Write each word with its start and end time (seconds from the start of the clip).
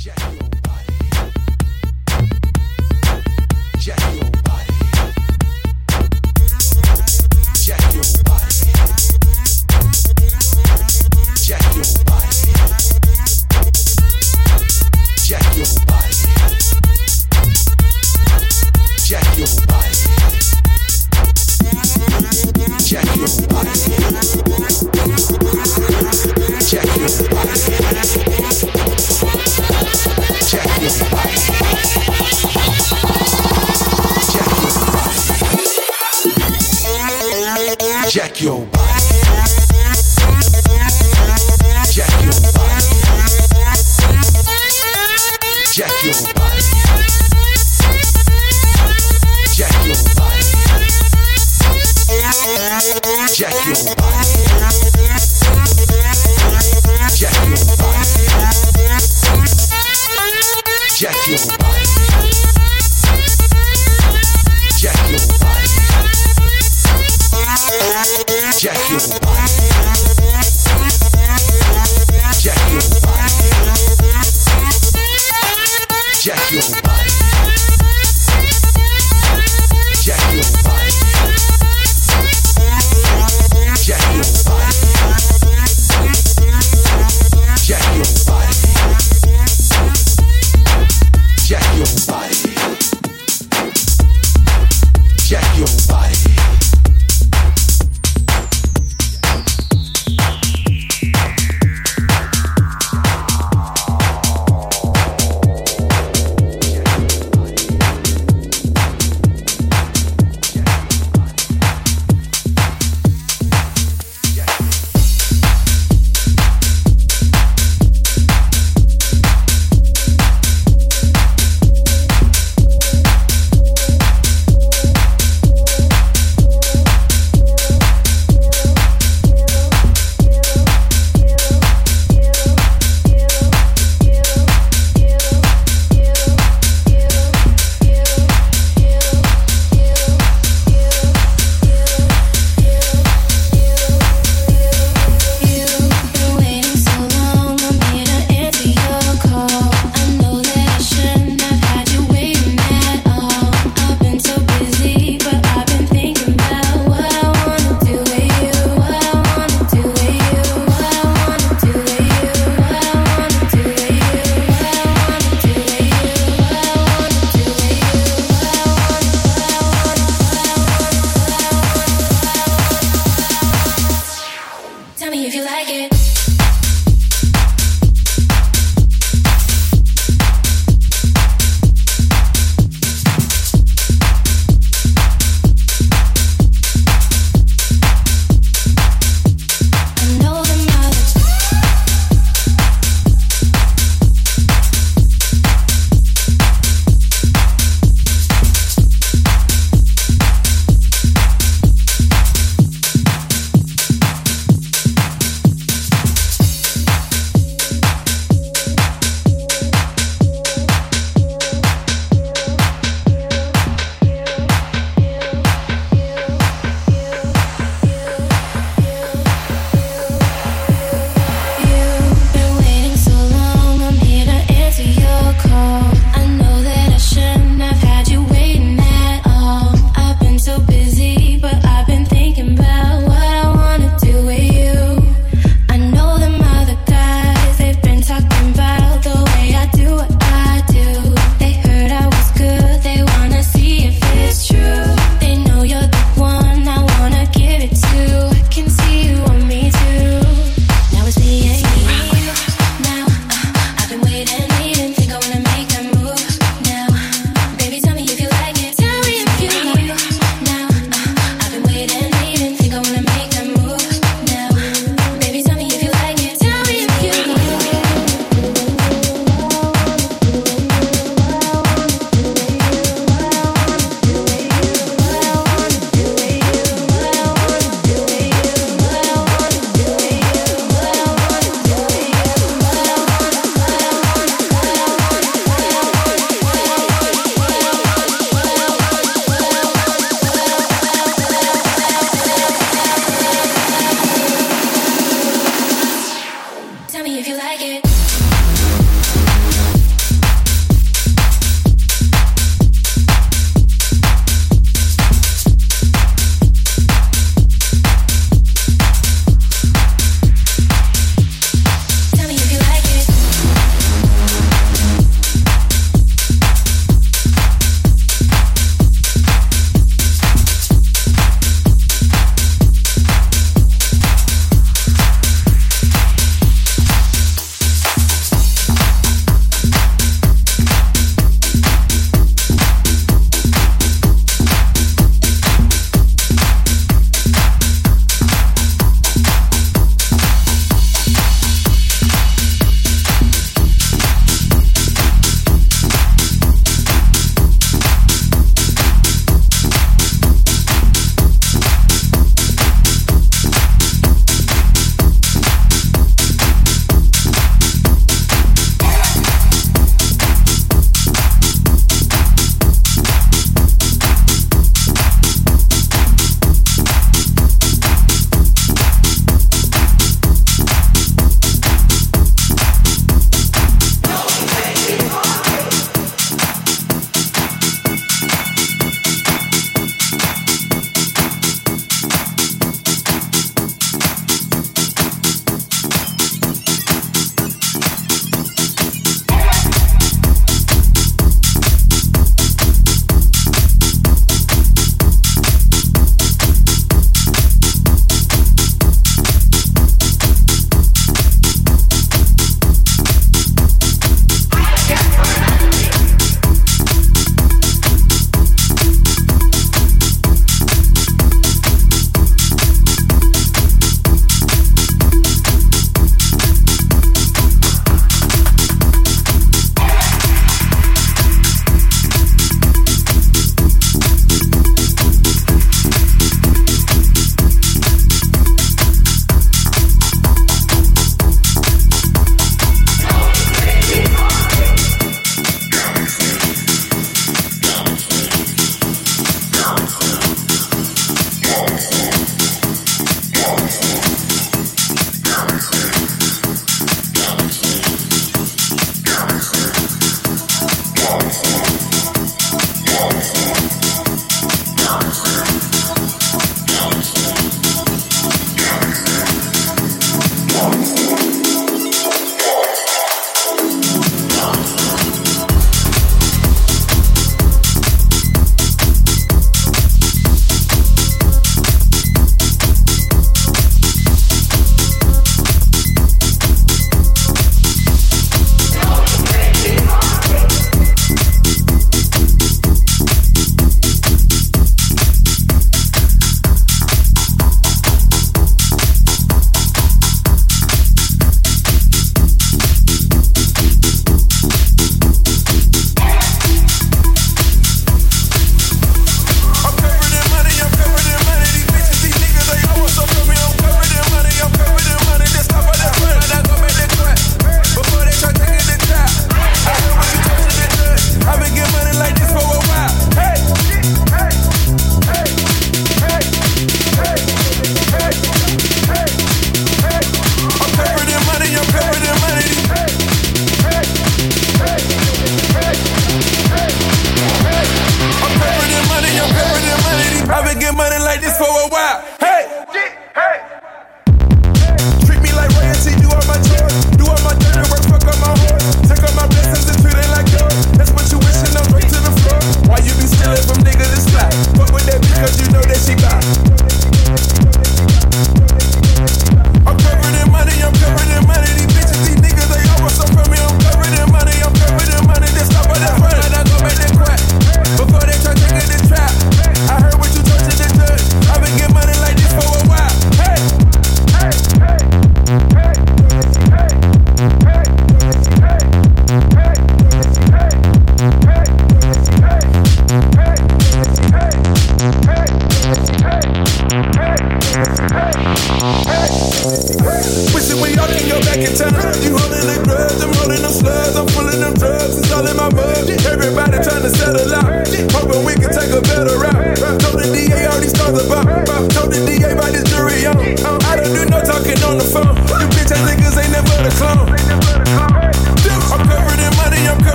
Jack. 0.00 0.49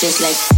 Just 0.00 0.22
like 0.22 0.49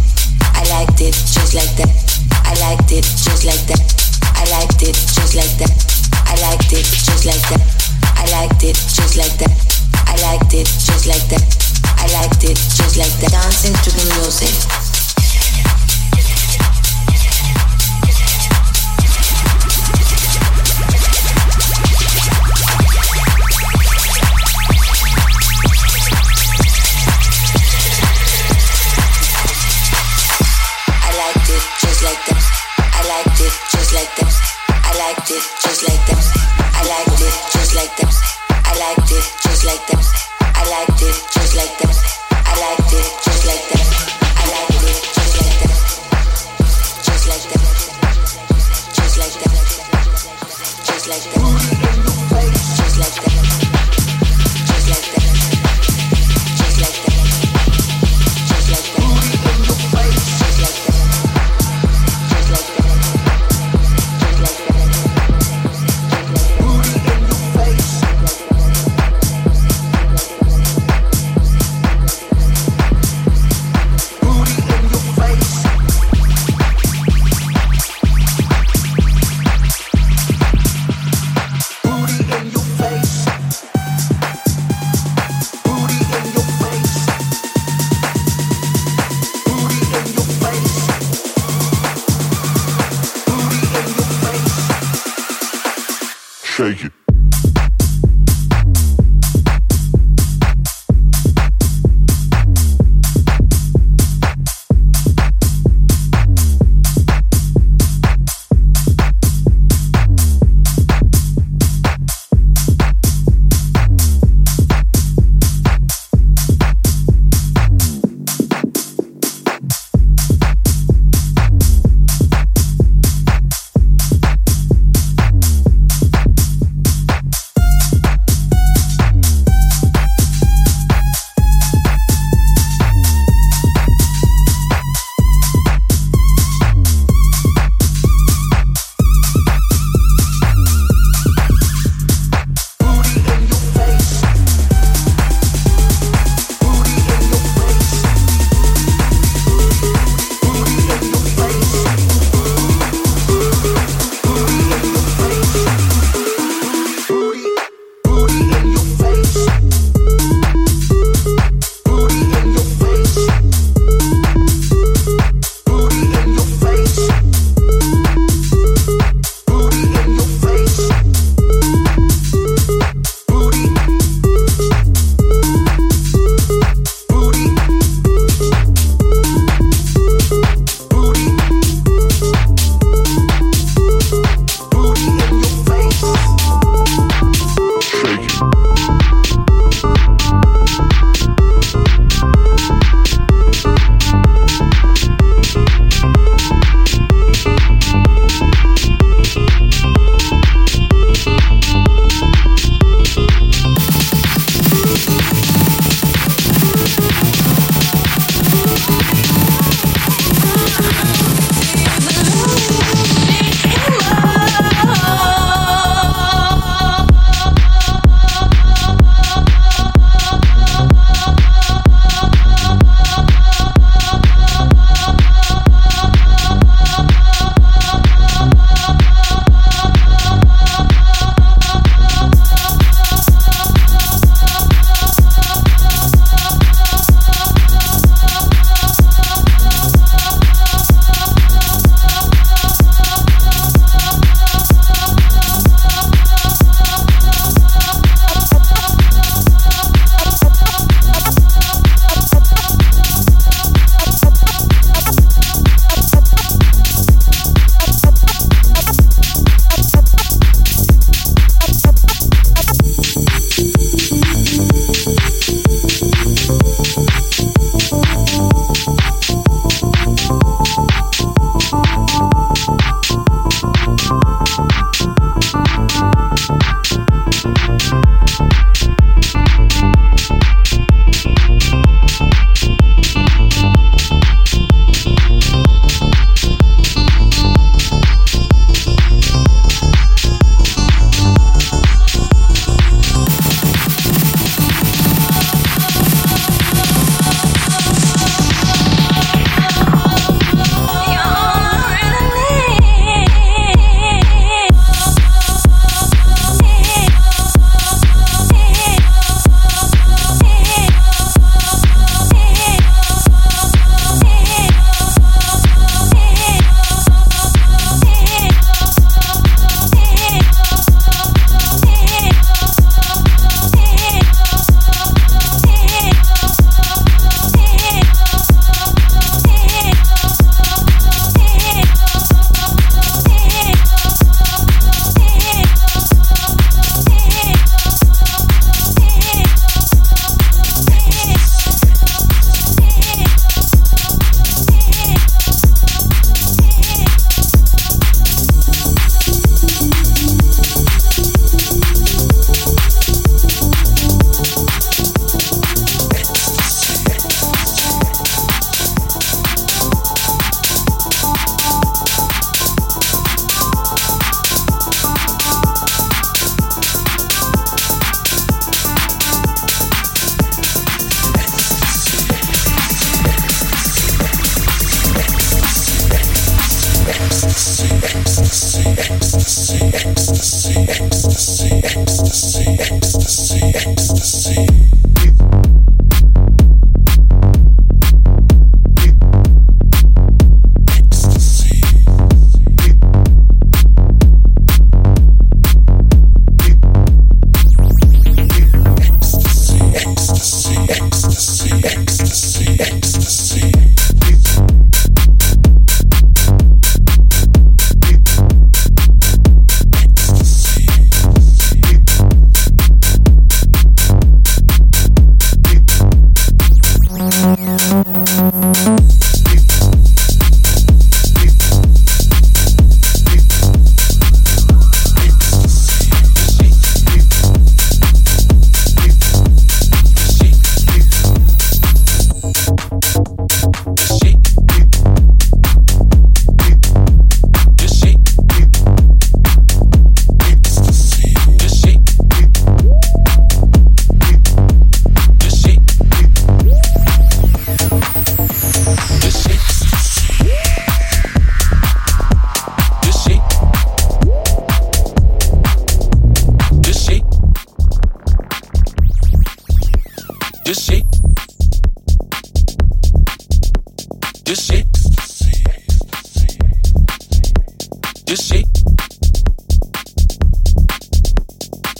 just 468.35 468.51
shake. 468.51 468.65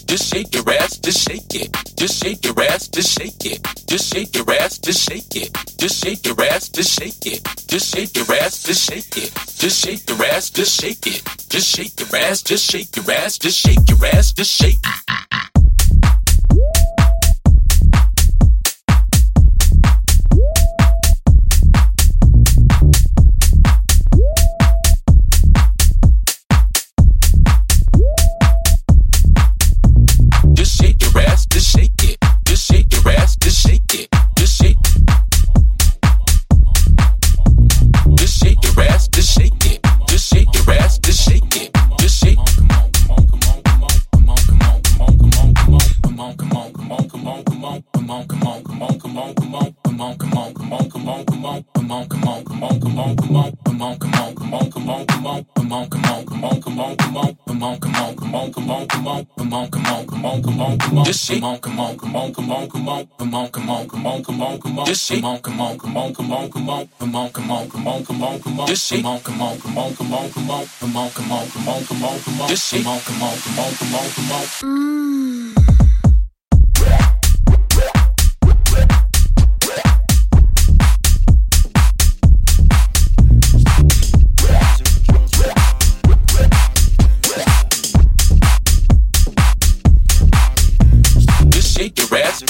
Just 0.08 0.34
shake 0.34 0.56
your 0.56 0.74
ass, 0.74 0.98
just 0.98 1.30
shake 1.30 1.54
it. 1.54 1.70
Just 1.96 2.24
shake 2.24 2.44
your 2.44 2.60
ass, 2.64 2.88
just 2.88 3.20
shake 3.20 3.46
it. 3.46 3.62
Just 3.88 4.12
shake 4.12 4.36
your 4.36 4.52
ass, 4.52 4.80
just 4.80 5.08
shake 5.08 5.36
it. 5.36 5.54
Just 5.78 6.04
shake 6.04 6.26
your 6.26 6.42
ass, 6.42 6.70
just 6.70 6.98
shake 6.98 7.28
it. 7.28 7.44
Just 7.68 7.94
shake 7.94 8.18
your 8.18 8.34
ass, 8.34 8.60
just 8.60 8.92
shake 8.92 9.18
it. 9.18 9.34
Just 9.60 9.86
shake 9.86 10.10
your 10.10 10.26
ass, 10.26 10.50
just 10.50 10.82
shake 10.82 11.06
it. 11.06 11.24
Just 11.50 11.76
shake 11.76 12.00
your 12.00 12.20
ass, 12.20 12.42
just 12.42 12.72
shake 12.72 12.96
your 12.96 13.12
ass, 13.12 13.38
just 13.38 13.60
shake 13.60 13.90
your 13.90 14.06
ass, 14.08 14.32
just 14.32 14.52
shake. 14.52 15.33
Come 61.14 61.44
on, 61.44 61.60
come 61.60 61.80
on, 61.80 61.96
come 61.96 62.16
on, 62.16 62.34
come 62.34 62.52
on, 62.52 62.68
come 62.68 62.90
on, 62.90 63.08
come 63.18 63.34
on, 63.36 63.50
come 63.52 63.70
on, 63.70 63.88
come 63.88 64.08
on, 64.08 64.24
come 64.24 64.42
on, 64.42 64.60
come 64.60 64.80
on, 64.80 64.86
just 64.88 65.10
come 65.12 65.26
on, 65.26 65.40
come 65.42 65.62
on, 65.62 65.78
come 65.78 65.96
on, 65.96 66.14
come 66.14 66.32
on, 66.34 66.50
come 66.50 66.70
on, 66.70 66.88
come 66.88 67.16
on, 67.16 67.30
come 67.32 67.52
on, 67.52 67.70
come 67.70 67.88
on, 67.88 68.04
come 68.04 68.24
on, 68.24 68.40
come 68.42 68.60
on, 68.60 68.68
just 68.68 68.90
come 68.90 69.06
on, 69.06 69.20
come 69.22 69.42
on, 69.44 69.60
come 69.60 69.78
on, 69.78 69.94
come 69.96 70.12
on, 70.14 70.30
come 70.32 70.50
on, 70.50 70.68
come 70.80 70.98
on, 70.98 71.10
come 71.12 71.32
on, 71.32 71.48
come 71.52 71.68
on, 71.70 71.86
come 71.86 72.04
on, 72.04 72.20
come 72.20 72.42
on, 72.42 72.48
just 72.50 72.72
come 72.72 72.88
on, 72.88 73.00
come 73.02 73.22
on, 73.22 73.38
come 73.38 73.60
on, 73.60 73.74
come 73.76 73.94
on, 73.94 74.10
come 74.10 74.32
on. 74.32 75.33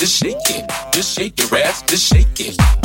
Just 0.03 0.21
shake 0.21 0.35
it. 0.49 0.69
Just 0.91 1.17
shake 1.17 1.39
your 1.39 1.59
ass, 1.59 1.81
just 1.83 2.13
shake 2.13 2.27
it. 2.37 2.82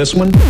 This 0.00 0.14
one. 0.14 0.49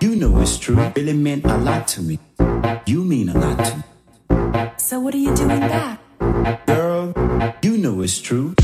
You 0.00 0.16
know 0.16 0.40
it's 0.40 0.58
true. 0.58 0.76
Really 0.96 1.12
meant 1.12 1.44
a 1.44 1.56
lot 1.56 1.88
to 1.88 2.02
me. 2.02 2.18
You 2.86 3.04
mean 3.04 3.28
a 3.28 3.38
lot 3.38 3.64
to 3.64 3.76
me. 3.76 4.70
So 4.78 5.00
what 5.00 5.14
are 5.14 5.18
you 5.18 5.34
doing 5.34 5.60
back? 5.60 6.00
Girl, 6.66 7.12
you 7.62 7.78
know 7.78 8.02
it's 8.02 8.20
true. 8.20 8.54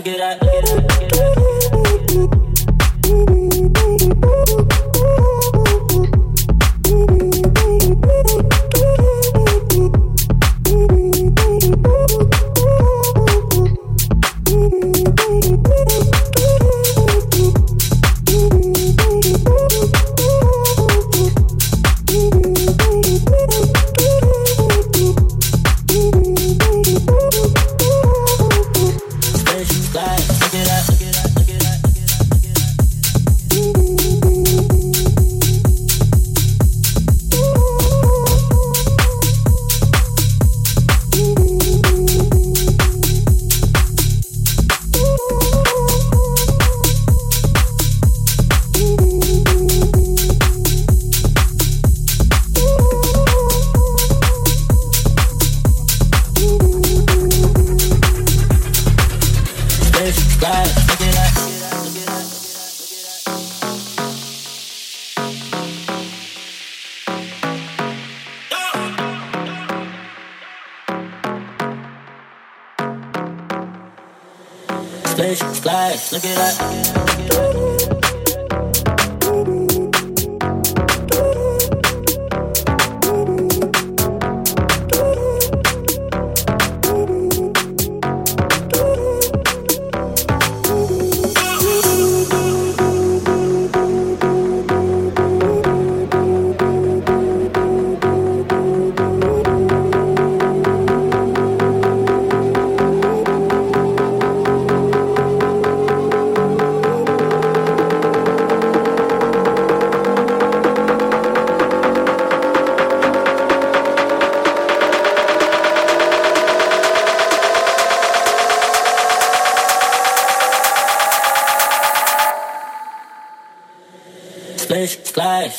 Look 0.00 0.18
at 0.18 0.40
that. 0.40 0.49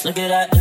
Look 0.05 0.17
at 0.17 0.29
that. 0.29 0.60